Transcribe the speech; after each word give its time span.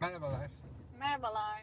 Merhabalar. 0.00 0.50
Merhabalar. 0.98 1.62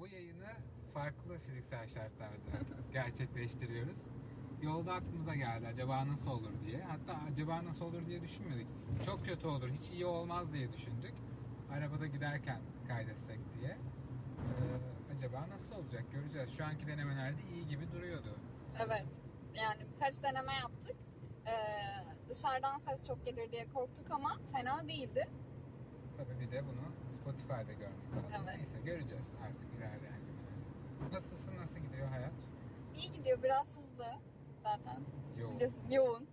Bu 0.00 0.06
yayını 0.06 0.50
farklı 0.94 1.38
fiziksel 1.38 1.86
şartlarda 1.86 2.58
gerçekleştiriyoruz. 2.92 3.98
Yolda 4.62 4.92
aklımıza 4.92 5.34
geldi 5.34 5.66
acaba 5.66 6.06
nasıl 6.06 6.30
olur 6.30 6.52
diye. 6.66 6.82
Hatta 6.82 7.20
acaba 7.32 7.64
nasıl 7.64 7.84
olur 7.84 8.06
diye 8.06 8.22
düşünmedik. 8.22 8.66
Çok 9.06 9.26
kötü 9.26 9.46
olur, 9.46 9.68
hiç 9.68 9.90
iyi 9.90 10.06
olmaz 10.06 10.52
diye 10.52 10.72
düşündük. 10.72 11.14
Arabada 11.72 12.06
giderken 12.06 12.60
kaydetsek 12.88 13.38
diye. 13.54 13.70
Ee, 13.70 15.16
acaba 15.16 15.46
nasıl 15.48 15.74
olacak 15.76 16.04
göreceğiz. 16.12 16.56
Şu 16.56 16.64
anki 16.64 16.86
denemelerde 16.86 17.42
iyi 17.54 17.68
gibi 17.68 17.92
duruyordu. 17.92 18.38
Evet. 18.78 19.06
Yani 19.54 19.80
birkaç 19.94 20.22
deneme 20.22 20.54
yaptık. 20.54 20.96
Ee, 21.46 21.52
dışarıdan 22.28 22.78
ses 22.78 23.06
çok 23.06 23.24
gelir 23.24 23.52
diye 23.52 23.66
korktuk 23.68 24.10
ama 24.10 24.38
fena 24.52 24.88
değildi. 24.88 25.28
Tabii 26.16 26.40
bir 26.40 26.50
de 26.52 26.62
bunu 26.66 27.12
Spotify'da 27.20 27.72
görmek 27.72 28.12
lazım. 28.16 28.46
Evet. 28.46 28.56
Neyse 28.56 28.78
göreceğiz 28.84 29.32
artık 29.42 29.74
ilerleyen 29.74 30.20
günlerde. 30.26 31.14
Nasılsın, 31.14 31.56
nasıl 31.56 31.78
gidiyor 31.78 32.08
hayat? 32.08 32.32
İyi 32.96 33.12
gidiyor. 33.12 33.42
Biraz 33.42 33.78
hızlı 33.78 34.06
zaten. 34.62 35.00
Yoğun. 35.38 35.54
Biliyorsun, 35.54 35.90
yoğun. 35.90 36.28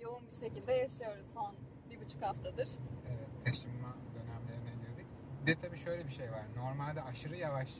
Yoğun 0.00 0.26
bir 0.30 0.36
şekilde 0.36 0.72
yaşıyoruz 0.72 1.26
son 1.26 1.54
bir 1.90 2.00
buçuk 2.00 2.22
haftadır. 2.22 2.68
Evet, 3.08 3.28
taşınma 3.44 3.96
dönemlerine 4.14 4.70
girdik. 4.86 5.06
Bir 5.46 5.56
de 5.56 5.60
tabii 5.60 5.78
şöyle 5.78 6.06
bir 6.06 6.12
şey 6.12 6.32
var. 6.32 6.44
Normalde 6.56 7.02
aşırı 7.02 7.36
yavaş 7.36 7.74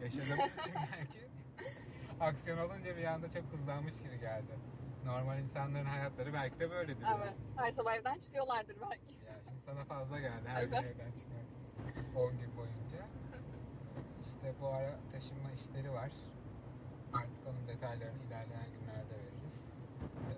yaşadığımız 0.00 0.56
için 0.60 0.74
belki 0.92 1.28
aksiyon 2.20 2.58
olunca 2.58 2.96
bir 2.96 3.04
anda 3.04 3.30
çok 3.30 3.42
hızlanmış 3.44 4.02
gibi 4.02 4.20
geldi. 4.20 4.58
Normal 5.04 5.38
insanların 5.38 5.84
hayatları 5.84 6.32
belki 6.32 6.60
de 6.60 6.70
böyledir. 6.70 7.02
yani. 7.02 7.20
Evet. 7.24 7.34
Her 7.56 7.70
sabah 7.70 7.94
evden 7.94 8.18
çıkıyorlardır 8.18 8.76
belki. 8.80 9.12
Ya 9.26 9.34
şimdi 9.48 9.60
sana 9.66 9.84
fazla 9.84 10.20
geldi 10.20 10.48
her 10.48 10.62
gün 10.64 10.72
evden 10.76 11.12
çıkmak 11.12 11.44
10 12.16 12.38
gün 12.38 12.56
boyunca. 12.56 13.06
İşte 14.26 14.54
bu 14.60 14.68
ara 14.68 14.96
taşınma 15.12 15.52
işleri 15.52 15.92
var. 15.92 16.10
Artık 17.12 17.46
onun 17.46 17.68
detaylarını 17.68 18.18
ilerleyen 18.22 18.66
günlerde 18.80 19.14
veririz. 19.14 19.64
Ee, 20.30 20.34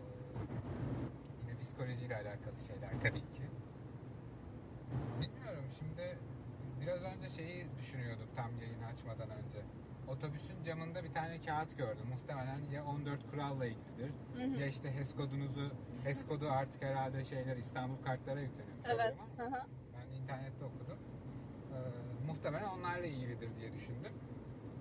yine 1.49 1.61
psikolojiyle 1.61 2.17
alakalı 2.17 2.59
şeyler 2.67 2.91
tabii 3.03 3.21
ki. 3.33 3.43
Bilmiyorum 5.21 5.65
şimdi 5.79 6.19
biraz 6.81 7.03
önce 7.03 7.29
şeyi 7.29 7.67
düşünüyorduk 7.79 8.37
tam 8.37 8.61
yayını 8.61 8.87
açmadan 8.87 9.31
önce. 9.31 9.63
Otobüsün 10.09 10.63
camında 10.63 11.05
bir 11.05 11.13
tane 11.13 11.41
kağıt 11.41 11.79
gördüm. 11.79 12.07
Muhtemelen 12.11 12.61
ya 12.73 12.85
14 12.85 13.31
kuralla 13.31 13.67
ilgilidir 13.67 14.11
Hı 14.37 14.43
hı. 14.43 14.61
ya 14.61 14.67
işte 14.67 14.95
HES 14.95 15.15
kodunuzu, 15.17 15.71
HES 16.05 16.27
kodu 16.27 16.51
artık 16.51 16.83
herhalde 16.85 17.25
şeyler 17.25 17.57
İstanbul 17.57 18.03
kartlara 18.05 18.41
yükleniyor. 18.41 18.77
Evet. 18.85 19.17
Hı 19.37 19.47
hı. 19.47 19.63
Ben 19.95 20.23
internette 20.23 20.65
okudum. 20.65 20.99
Ee, 21.73 22.27
muhtemelen 22.27 22.69
onlarla 22.69 23.07
ilgilidir 23.07 23.57
diye 23.57 23.73
düşündüm. 23.73 24.13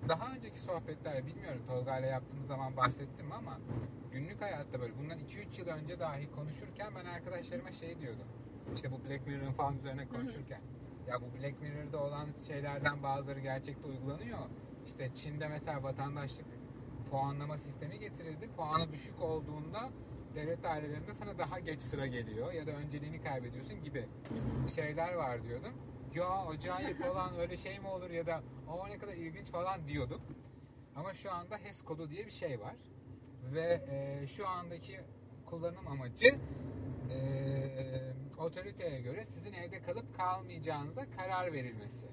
Daha 0.08 0.32
önceki 0.32 0.58
sohbetlerde 0.60 1.26
bilmiyorum 1.26 1.62
Tolga 1.68 1.98
ile 1.98 2.06
yaptığımız 2.06 2.46
zaman 2.46 2.76
bahsettim 2.76 3.32
ama 3.32 3.58
günlük 4.12 4.42
hayatta 4.42 4.80
böyle 4.80 4.98
bundan 4.98 5.18
2-3 5.18 5.60
yıl 5.60 5.68
önce 5.68 6.00
dahi 6.00 6.30
konuşurken 6.30 6.94
ben 6.94 7.04
arkadaşlarıma 7.04 7.72
şey 7.72 7.98
diyordum. 8.00 8.26
İşte 8.74 8.90
bu 8.90 9.08
Black 9.08 9.26
Mirror'ın 9.26 9.52
falan 9.52 9.78
üzerine 9.78 10.08
konuşurken. 10.08 10.60
Ya 11.08 11.20
bu 11.20 11.38
Black 11.38 11.60
Mirror'da 11.60 12.02
olan 12.04 12.28
şeylerden 12.46 13.02
bazıları 13.02 13.40
gerçekte 13.40 13.88
uygulanıyor. 13.88 14.38
İşte 14.86 15.14
Çin'de 15.14 15.48
mesela 15.48 15.82
vatandaşlık 15.82 16.46
puanlama 17.10 17.58
sistemi 17.58 17.98
getirildi. 17.98 18.48
Puanı 18.56 18.92
düşük 18.92 19.22
olduğunda 19.22 19.90
devlet 20.34 20.62
dairelerinde 20.62 21.14
sana 21.14 21.38
daha 21.38 21.58
geç 21.58 21.80
sıra 21.80 22.06
geliyor 22.06 22.52
ya 22.52 22.66
da 22.66 22.70
önceliğini 22.70 23.22
kaybediyorsun 23.22 23.82
gibi 23.82 24.08
şeyler 24.74 25.14
var 25.14 25.44
diyordum. 25.44 25.72
Ya 26.14 26.28
acayip 26.28 26.98
falan 26.98 27.38
öyle 27.38 27.56
şey 27.56 27.78
mi 27.78 27.88
olur 27.88 28.10
ya 28.10 28.26
da 28.26 28.42
o 28.68 28.88
ne 28.88 28.98
kadar 28.98 29.12
ilginç 29.12 29.46
falan 29.46 29.88
diyorduk. 29.88 30.20
Ama 30.96 31.14
şu 31.14 31.32
anda 31.32 31.58
HES 31.58 31.82
kodu 31.82 32.10
diye 32.10 32.26
bir 32.26 32.30
şey 32.30 32.60
var. 32.60 32.76
Ve 33.54 33.82
e, 33.90 34.26
şu 34.26 34.48
andaki 34.48 35.00
kullanım 35.46 35.88
amacı 35.88 36.28
e, 37.10 37.18
otoriteye 38.38 39.00
göre 39.00 39.26
sizin 39.26 39.52
evde 39.52 39.82
kalıp 39.82 40.16
kalmayacağınıza 40.16 41.10
karar 41.10 41.52
verilmesi. 41.52 42.06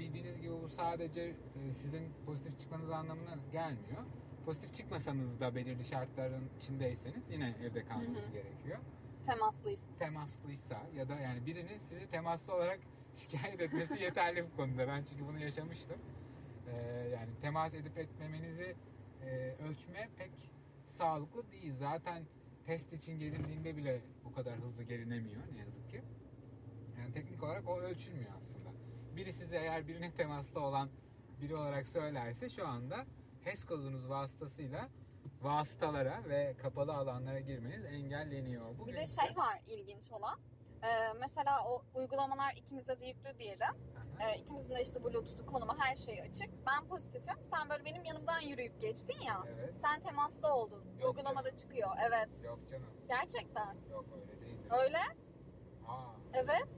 Bildiğiniz 0.00 0.40
gibi 0.40 0.52
bu 0.62 0.68
sadece 0.68 1.20
e, 1.22 1.72
sizin 1.72 2.12
pozitif 2.26 2.58
çıkmanız 2.58 2.90
anlamına 2.90 3.38
gelmiyor. 3.52 4.02
Pozitif 4.44 4.74
çıkmasanız 4.74 5.40
da 5.40 5.54
belirli 5.54 5.84
şartların 5.84 6.50
içindeyseniz 6.58 7.30
yine 7.30 7.54
evde 7.62 7.84
kalmanız 7.84 8.22
Hı 8.22 8.26
hı. 8.28 8.32
gerekiyor 8.32 8.78
Temaslıyız. 9.26 9.80
temaslıysa 9.98 10.82
ya 10.96 11.08
da 11.08 11.14
yani 11.14 11.46
birinin 11.46 11.78
sizi 11.78 12.08
temaslı 12.08 12.54
olarak 12.54 12.80
şikayet 13.14 13.60
etmesi 13.60 14.02
yeterli 14.02 14.44
bu 14.52 14.56
konuda. 14.56 14.88
Ben 14.88 15.04
çünkü 15.10 15.26
bunu 15.26 15.38
yaşamıştım. 15.38 15.98
Ee, 16.68 17.08
yani 17.12 17.30
temas 17.42 17.74
edip 17.74 17.98
etmemenizi 17.98 18.76
e, 19.22 19.54
ölçme 19.68 20.08
pek 20.18 20.32
sağlıklı 20.86 21.50
değil. 21.52 21.74
Zaten 21.74 22.22
test 22.66 22.92
için 22.92 23.18
gelindiğinde 23.18 23.76
bile 23.76 24.00
bu 24.24 24.32
kadar 24.32 24.58
hızlı 24.58 24.82
gelinemiyor 24.82 25.42
ne 25.54 25.58
yazık 25.58 25.88
ki. 25.90 26.02
Yani 26.98 27.12
teknik 27.12 27.42
olarak 27.42 27.68
o 27.68 27.80
ölçülmüyor 27.80 28.30
aslında. 28.36 28.69
Biri 29.20 29.32
size 29.32 29.56
eğer 29.58 29.88
birine 29.88 30.12
temaslı 30.12 30.60
olan 30.60 30.90
biri 31.40 31.56
olarak 31.56 31.86
söylerse 31.86 32.50
şu 32.50 32.68
anda 32.68 32.96
HES 33.44 33.64
kodunuz 33.64 34.08
vasıtasıyla 34.10 34.88
vasıtalara 35.42 36.24
ve 36.28 36.56
kapalı 36.62 36.94
alanlara 36.94 37.40
girmeniz 37.40 37.84
engelleniyor. 37.84 38.74
Bir 38.74 38.78
Bugün 38.78 38.94
de 38.94 39.02
ise- 39.02 39.26
şey 39.26 39.36
var 39.36 39.60
ilginç 39.66 40.12
olan. 40.12 40.38
Ee, 40.82 41.12
mesela 41.20 41.64
o 41.68 41.82
uygulamalar 41.94 42.54
ikimizde 42.56 43.00
de 43.00 43.06
yüklü 43.06 43.38
diyelim. 43.38 43.74
Ee, 44.20 44.38
ikimizin 44.38 44.70
de 44.70 44.82
işte 44.82 45.04
Bluetooth'u, 45.04 45.46
konumu 45.46 45.72
her 45.78 45.96
şeyi 45.96 46.22
açık. 46.22 46.50
Ben 46.66 46.88
pozitifim. 46.88 47.42
Sen 47.42 47.70
böyle 47.70 47.84
benim 47.84 48.04
yanımdan 48.04 48.40
yürüyüp 48.40 48.80
geçtin 48.80 49.20
ya. 49.20 49.42
Evet. 49.46 49.80
Sen 49.80 50.00
temaslı 50.00 50.48
oldun. 50.54 50.84
Yok 51.00 51.10
Uygulamada 51.16 51.56
çıkıyor. 51.56 51.88
Evet. 52.08 52.28
Yok 52.44 52.58
canım. 52.70 52.86
Gerçekten. 53.08 53.76
Yok 53.90 54.04
öyle 54.20 54.40
değildir. 54.40 54.70
Öyle. 54.70 54.98
Aa, 55.88 56.12
Evet. 56.32 56.68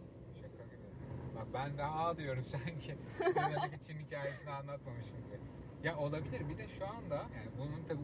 Bak 1.36 1.46
ben 1.54 1.78
de 1.78 1.84
aa 1.84 2.16
diyorum 2.16 2.44
sanki. 2.48 2.96
Buradaki 3.20 3.80
Çin 3.86 3.98
hikayesini 3.98 4.50
anlatmamışım 4.50 5.16
gibi. 5.16 5.38
Ya 5.84 5.98
olabilir. 5.98 6.48
Bir 6.48 6.58
de 6.58 6.68
şu 6.68 6.86
anda 6.86 7.14
yani 7.14 7.50
bunun 7.58 7.84
tabi 7.88 8.00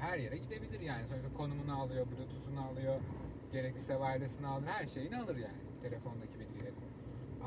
her 0.00 0.18
yere 0.18 0.36
gidebilir 0.36 0.80
yani. 0.80 1.06
Sonuçta 1.06 1.32
konumunu 1.36 1.80
alıyor, 1.80 2.06
bluetooth'unu 2.06 2.66
alıyor. 2.66 3.00
Gerekirse 3.52 3.94
wireless'ını 3.94 4.48
alır. 4.48 4.66
Her 4.66 4.86
şeyini 4.86 5.18
alır 5.18 5.36
yani. 5.36 5.58
Telefondaki 5.82 6.40
bilgileri. 6.40 6.74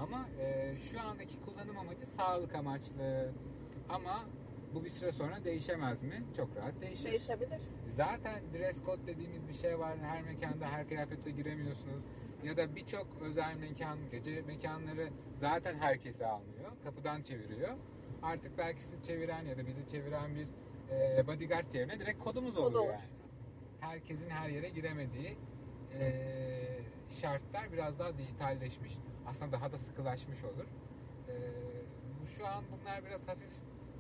Ama 0.01 0.29
e, 0.39 0.75
şu 0.77 1.01
andaki 1.01 1.41
kullanım 1.45 1.77
amacı 1.77 2.05
sağlık 2.05 2.55
amaçlı. 2.55 3.31
Ama 3.89 4.25
bu 4.73 4.85
bir 4.85 4.89
süre 4.89 5.11
sonra 5.11 5.43
değişemez 5.43 6.03
mi? 6.03 6.23
Çok 6.37 6.55
rahat 6.55 6.81
değişir. 6.81 7.05
Değişebilir. 7.05 7.59
Zaten 7.87 8.41
dress 8.53 8.85
code 8.85 9.07
dediğimiz 9.07 9.47
bir 9.47 9.53
şey 9.53 9.79
var. 9.79 9.97
Her 10.01 10.21
mekanda 10.21 10.67
her 10.71 10.87
kıyafetle 10.87 11.31
giremiyorsunuz. 11.31 12.03
Ya 12.45 12.57
da 12.57 12.75
birçok 12.75 13.07
özel 13.21 13.55
mekan, 13.55 14.09
gece 14.11 14.41
mekanları 14.41 15.09
zaten 15.39 15.75
herkese 15.75 16.27
almıyor. 16.27 16.71
Kapıdan 16.83 17.21
çeviriyor. 17.21 17.77
Artık 18.21 18.57
belki 18.57 18.83
sizi 18.83 19.01
çeviren 19.01 19.45
ya 19.45 19.57
da 19.57 19.67
bizi 19.67 19.87
çeviren 19.87 20.35
bir 20.35 20.47
e, 20.95 21.27
bodyguard 21.27 21.73
yerine 21.73 21.99
direkt 21.99 22.23
kodumuz 22.23 22.55
Kodu 22.55 22.65
oluyor 22.65 22.93
yani. 22.93 23.03
Herkesin 23.79 24.29
her 24.29 24.49
yere 24.49 24.69
giremediği 24.69 25.37
e, 25.99 26.11
şartlar 27.21 27.73
biraz 27.73 27.99
daha 27.99 28.17
dijitalleşmiş. 28.17 28.93
Aslında 29.27 29.51
daha 29.51 29.71
da 29.71 29.77
sıkılaşmış 29.77 30.43
olur. 30.43 30.65
E, 31.29 31.33
bu 32.21 32.27
şu 32.27 32.47
an 32.47 32.63
bunlar 32.71 33.05
biraz 33.05 33.27
hafif 33.27 33.51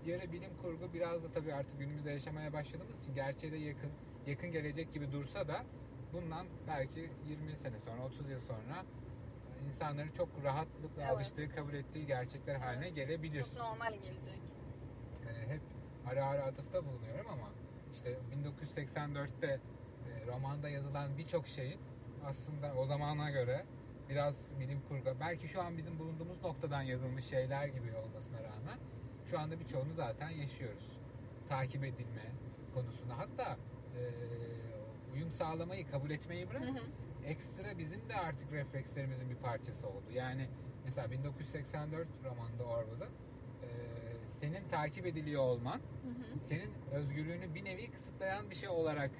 yarı 0.05 0.31
bilim 0.31 0.57
kurgu 0.61 0.93
biraz 0.93 1.23
da 1.23 1.31
tabii 1.31 1.53
artık 1.53 1.79
günümüzde 1.79 2.11
yaşamaya 2.11 2.53
başladığımız 2.53 3.03
için 3.03 3.15
gerçeğe 3.15 3.51
de 3.51 3.57
yakın 3.57 3.91
yakın 4.27 4.51
gelecek 4.51 4.93
gibi 4.93 5.11
dursa 5.11 5.47
da 5.47 5.63
bundan 6.15 6.47
belki 6.67 7.09
20 7.29 7.55
sene 7.55 7.79
sonra 7.79 8.03
30 8.05 8.29
yıl 8.29 8.39
sonra 8.39 8.85
insanların 9.67 10.11
çok 10.11 10.29
rahatlıkla 10.43 11.01
Evet. 11.01 11.11
alıştığı 11.11 11.55
kabul 11.55 11.73
ettiği 11.73 12.05
gerçekler 12.05 12.55
haline 12.55 12.89
gelebilir. 12.89 13.43
Çok 13.43 13.53
normal 13.57 13.93
gelecek. 13.93 14.39
Yani 15.27 15.53
hep 15.53 15.61
ara 16.07 16.25
ara 16.25 16.43
atıfta 16.43 16.85
bulunuyorum 16.85 17.29
ama 17.31 17.49
işte 17.93 18.17
1984'te 18.43 19.47
e, 19.47 20.27
romanda 20.27 20.69
yazılan 20.69 21.17
birçok 21.17 21.47
şeyin 21.47 21.79
aslında 22.25 22.73
o 22.73 22.85
zamana 22.85 23.29
göre 23.31 23.65
biraz 24.09 24.59
bilim 24.59 24.81
kurgu 24.89 25.19
belki 25.19 25.47
şu 25.47 25.61
an 25.61 25.77
bizim 25.77 25.99
bulunduğumuz 25.99 26.41
noktadan 26.41 26.81
yazılmış 26.81 27.25
şeyler 27.25 27.67
gibi 27.67 27.95
olmasına 27.95 28.37
rağmen 28.43 28.79
şu 29.25 29.39
anda 29.39 29.59
birçoğunu 29.59 29.93
zaten 29.93 30.29
yaşıyoruz. 30.29 30.97
Takip 31.49 31.83
edilme 31.83 32.25
konusunda 32.73 33.17
hatta 33.17 33.57
e, 33.97 34.01
uyum 35.15 35.31
sağlamayı 35.31 35.87
kabul 35.91 36.09
etmeyi 36.09 36.49
bırak 36.49 36.61
Hı 36.63 36.71
hı. 36.71 36.83
ekstra 37.25 37.77
bizim 37.77 38.09
de 38.09 38.15
artık 38.15 38.51
reflekslerimizin 38.51 39.29
bir 39.29 39.35
parçası 39.35 39.87
oldu. 39.87 40.11
Yani 40.13 40.47
mesela 40.85 41.11
1984 41.11 42.07
romanında 42.25 42.63
Orwell'ın 42.65 43.09
e, 43.63 43.67
senin 44.27 44.67
takip 44.69 45.05
ediliyor 45.05 45.41
olman 45.43 45.77
Hı 45.77 46.09
hı. 46.09 46.39
senin 46.45 46.71
özgürlüğünü 46.91 47.53
bir 47.55 47.65
nevi 47.65 47.91
kısıtlayan 47.91 48.49
bir 48.49 48.55
şey 48.55 48.69
olarak 48.69 49.11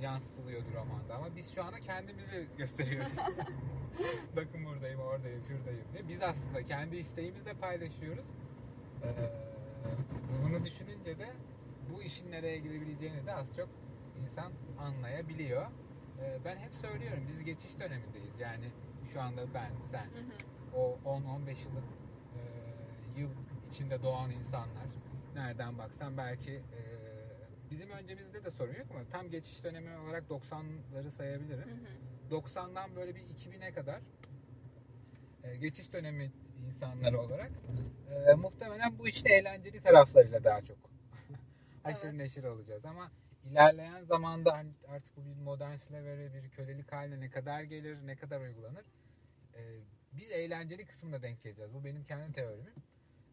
yansıtılıyordu 0.00 0.66
romanda 0.74 1.14
ama 1.14 1.36
biz 1.36 1.54
şu 1.54 1.64
anda 1.64 1.80
kendimizi 1.80 2.46
gösteriyoruz. 2.58 3.16
Bakın 4.36 4.64
buradayım, 4.64 5.00
oradayım, 5.00 5.42
şuradayım 5.48 5.84
diye. 5.92 6.08
Biz 6.08 6.22
aslında 6.22 6.62
kendi 6.64 6.96
isteğimizle 6.96 7.54
paylaşıyoruz. 7.54 8.24
Ee, 9.02 9.08
bunu 10.44 10.64
düşününce 10.64 11.18
de 11.18 11.26
bu 11.94 12.02
işin 12.02 12.30
nereye 12.30 12.58
gidebileceğini 12.58 13.26
de 13.26 13.32
az 13.34 13.56
çok 13.56 13.68
insan 14.22 14.52
anlayabiliyor. 14.78 15.66
Ee, 16.20 16.38
ben 16.44 16.56
hep 16.56 16.74
söylüyorum 16.74 17.24
biz 17.28 17.44
geçiş 17.44 17.78
dönemindeyiz. 17.80 18.40
Yani 18.40 18.64
şu 19.12 19.20
anda 19.20 19.54
ben, 19.54 19.70
sen, 19.90 20.04
Hı 20.04 20.76
hı. 20.76 20.76
o 20.76 20.98
10-15 21.04 21.48
yıllık 21.48 21.84
e, 22.36 22.40
yıl 23.20 23.30
içinde 23.70 24.02
doğan 24.02 24.30
insanlar 24.30 24.86
nereden 25.34 25.78
baksan 25.78 26.16
belki 26.16 26.52
e, 26.52 26.80
bizim 27.70 27.90
öncemizde 27.90 28.44
de 28.44 28.50
sorun 28.50 28.74
yok 28.74 28.86
ama 28.90 29.04
tam 29.10 29.30
geçiş 29.30 29.64
dönemi 29.64 29.96
olarak 29.96 30.24
90'ları 30.30 31.10
sayabilirim. 31.10 31.68
Hı 32.30 32.34
hı. 32.34 32.40
90'dan 32.40 32.96
böyle 32.96 33.14
bir 33.14 33.20
2000'e 33.20 33.72
kadar 33.72 34.00
e, 35.42 35.56
geçiş 35.56 35.92
dönemi 35.92 36.32
insanları 36.66 37.20
olarak 37.20 37.50
e, 38.28 38.34
muhtemelen 38.34 38.98
bu 38.98 39.08
işte 39.08 39.34
eğlenceli 39.34 39.80
taraflarıyla 39.80 40.44
daha 40.44 40.60
çok 40.60 40.76
haşır 41.82 42.04
Evet. 42.08 42.14
neşir 42.14 42.44
olacağız 42.44 42.84
ama 42.84 43.10
ilerleyen 43.50 44.04
zamanda 44.04 44.52
hani 44.52 44.70
artık 44.88 45.16
bu 45.16 45.24
bir 45.24 45.34
modern 45.34 45.76
slavery, 45.76 46.34
bir 46.34 46.50
kölelik 46.50 46.92
haline 46.92 47.20
ne 47.20 47.30
kadar 47.30 47.62
gelir, 47.62 48.06
ne 48.06 48.16
kadar 48.16 48.40
uygulanır 48.40 48.84
e, 49.56 49.80
biz 50.12 50.32
eğlenceli 50.32 50.86
kısımda 50.86 51.22
denk 51.22 51.42
geleceğiz. 51.42 51.74
Bu 51.74 51.84
benim 51.84 52.04
kendi 52.04 52.32
teorim. 52.32 52.74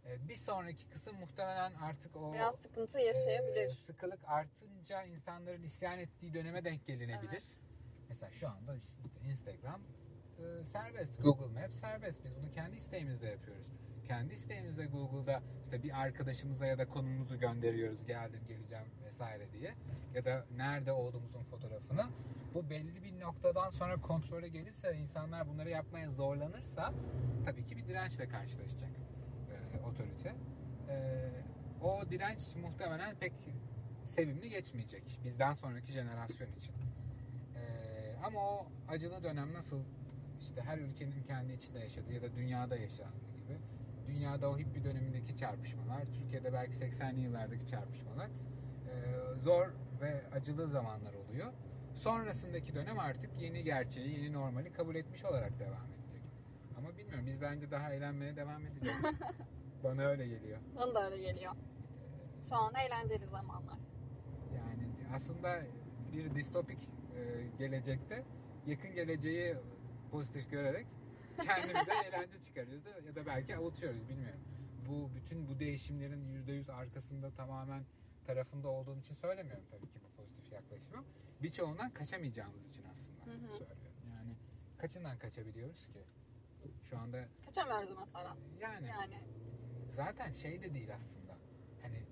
E, 0.05 0.27
bir 0.27 0.35
sonraki 0.35 0.87
kısım 0.89 1.19
muhtemelen 1.19 1.73
artık 1.73 2.15
o 2.15 2.33
Biraz 2.33 2.55
sıkıntı 2.55 2.99
e, 2.99 3.03
yaşayabilir. 3.03 3.69
sıkılık 3.69 4.19
artınca 4.25 5.03
insanların 5.03 5.63
isyan 5.63 5.99
ettiği 5.99 6.33
döneme 6.33 6.65
denk 6.65 6.85
gelinebilir. 6.85 7.31
Evet. 7.31 7.57
Mesela 8.09 8.31
şu 8.31 8.49
anda 8.49 8.75
işte 8.75 9.01
Instagram 9.23 9.81
e, 10.39 10.63
serbest, 10.63 11.23
Google 11.23 11.61
Maps 11.61 11.75
serbest. 11.75 12.23
Biz 12.23 12.35
bunu 12.35 12.51
kendi 12.51 12.75
isteğimizle 12.75 13.29
yapıyoruz. 13.29 13.67
Kendi 14.07 14.33
isteğimizle 14.33 14.85
Google'da 14.85 15.41
işte 15.63 15.83
bir 15.83 16.01
arkadaşımıza 16.01 16.65
ya 16.65 16.77
da 16.77 16.87
konumuzu 16.87 17.39
gönderiyoruz. 17.39 18.05
Geldim, 18.05 18.41
geleceğim 18.47 18.85
vesaire 19.05 19.51
diye. 19.51 19.73
Ya 20.13 20.25
da 20.25 20.45
nerede 20.57 20.91
olduğumuzun 20.91 21.43
fotoğrafını. 21.43 22.05
Bu 22.53 22.69
belli 22.69 23.03
bir 23.03 23.19
noktadan 23.19 23.69
sonra 23.69 24.01
kontrole 24.01 24.47
gelirse 24.47 24.95
insanlar 24.95 25.47
bunları 25.47 25.69
yapmaya 25.69 26.11
zorlanırsa 26.11 26.93
tabii 27.45 27.65
ki 27.65 27.77
bir 27.77 27.87
dirençle 27.87 28.27
karşılaşacak 28.27 28.89
e, 29.51 29.79
otorite. 29.79 30.35
E, 30.89 31.29
o 31.81 32.09
direnç 32.09 32.55
muhtemelen 32.55 33.15
pek 33.15 33.33
sevimli 34.05 34.49
geçmeyecek 34.49 35.19
bizden 35.23 35.53
sonraki 35.53 35.91
jenerasyon 35.91 36.47
için. 36.57 36.73
Ee, 37.55 38.15
ama 38.23 38.39
o 38.39 38.67
acılı 38.87 39.23
dönem 39.23 39.53
nasıl 39.53 39.79
işte 40.41 40.61
her 40.61 40.77
ülkenin 40.77 41.23
kendi 41.23 41.53
içinde 41.53 41.79
yaşadığı 41.79 42.13
ya 42.13 42.21
da 42.21 42.35
dünyada 42.35 42.77
yaşandığı 42.77 43.35
gibi 43.35 43.57
dünyada 44.15 44.49
o 44.49 44.57
hippie 44.57 44.83
dönemindeki 44.83 45.37
çarpışmalar, 45.37 46.03
Türkiye'de 46.13 46.53
belki 46.53 46.77
80'li 46.77 47.21
yıllardaki 47.21 47.67
çarpışmalar 47.67 48.29
ee, 48.87 49.35
zor 49.43 49.67
ve 50.01 50.21
acılı 50.31 50.67
zamanlar 50.67 51.13
oluyor. 51.13 51.53
Sonrasındaki 51.93 52.75
dönem 52.75 52.99
artık 52.99 53.41
yeni 53.41 53.63
gerçeği, 53.63 54.19
yeni 54.19 54.33
normali 54.33 54.73
kabul 54.73 54.95
etmiş 54.95 55.25
olarak 55.25 55.59
devam 55.59 55.91
edecek. 55.93 56.21
Ama 56.77 56.97
bilmiyorum 56.97 57.25
biz 57.27 57.41
bence 57.41 57.71
daha 57.71 57.93
eğlenmeye 57.93 58.35
devam 58.35 58.65
edeceğiz. 58.65 59.05
Bana 59.83 60.01
öyle 60.01 60.27
geliyor. 60.27 60.59
Bana 60.75 60.95
da 60.95 61.05
öyle 61.05 61.17
geliyor. 61.17 61.53
Şu 62.49 62.55
an 62.55 62.73
eğlenceli 62.75 63.27
zamanlar. 63.27 63.77
Yani 64.55 64.87
aslında 65.15 65.61
bir 66.13 66.35
distopik 66.35 66.89
e, 67.15 67.47
gelecekte 67.57 68.23
yakın 68.65 68.95
geleceği 68.95 69.55
pozitif 70.11 70.51
görerek 70.51 70.87
kendimize 71.41 71.93
eğlence 71.93 72.39
çıkarıyoruz 72.41 72.85
ya 73.05 73.15
da 73.15 73.25
belki 73.25 73.57
avutuyoruz 73.57 74.09
bilmiyorum. 74.09 74.41
Bu 74.87 75.15
bütün 75.15 75.47
bu 75.47 75.59
değişimlerin 75.59 76.45
%100 76.45 76.71
arkasında 76.71 77.31
tamamen 77.31 77.85
tarafında 78.25 78.67
olduğum 78.67 78.99
için 78.99 79.15
söylemiyorum 79.15 79.65
tabii 79.71 79.89
ki 79.89 79.99
bu 80.03 80.15
pozitif 80.17 80.51
yaklaşımı. 80.51 81.05
Birçoğundan 81.41 81.89
kaçamayacağımız 81.91 82.65
için 82.65 82.83
aslında 82.83 83.25
Hı 83.25 83.35
hı. 83.35 83.57
söylüyorum. 83.57 84.01
Yani 84.09 84.35
kaçından 84.77 85.17
kaçabiliyoruz 85.17 85.87
ki? 85.87 86.03
Şu 86.83 86.97
anda 86.97 87.27
Kaçamıyoruz 87.45 87.89
mesela. 87.97 88.37
yani 88.59 88.87
Yani 88.87 89.19
zaten 89.89 90.31
şey 90.31 90.61
de 90.61 90.73
değil 90.73 90.93
aslında. 90.95 91.37
Hani 91.81 92.05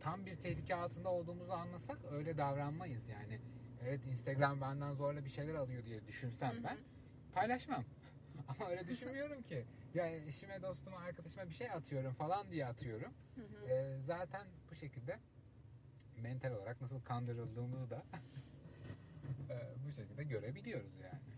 tam 0.00 0.26
bir 0.26 0.36
tehlike 0.36 0.74
altında 0.74 1.08
olduğumuzu 1.10 1.52
anlasak 1.52 1.98
öyle 2.10 2.36
davranmayız 2.36 3.08
yani. 3.08 3.40
Evet 3.82 4.06
Instagram 4.06 4.60
benden 4.60 4.92
zorla 4.92 5.24
bir 5.24 5.30
şeyler 5.30 5.54
alıyor 5.54 5.84
diye 5.84 6.06
düşünsem 6.06 6.54
Hı 6.54 6.58
hı. 6.58 6.64
ben 6.64 6.78
paylaşmam. 7.32 7.84
Ama 8.60 8.70
öyle 8.70 8.86
düşünmüyorum 8.86 9.42
ki. 9.42 9.64
Ya 9.94 10.06
eşime, 10.10 10.62
dostuma, 10.62 10.96
arkadaşıma 10.96 11.48
bir 11.48 11.54
şey 11.54 11.70
atıyorum 11.70 12.12
falan 12.12 12.50
diye 12.50 12.66
atıyorum. 12.66 13.12
Hı 13.34 13.40
hı. 13.40 13.68
Ee, 13.72 13.98
zaten 14.06 14.46
bu 14.70 14.74
şekilde 14.74 15.18
mental 16.22 16.52
olarak 16.52 16.80
nasıl 16.80 17.00
kandırıldığımızı 17.00 17.90
da 17.90 18.02
e, 19.50 19.54
bu 19.86 19.92
şekilde 19.92 20.24
görebiliyoruz 20.24 20.92
yani. 21.00 21.31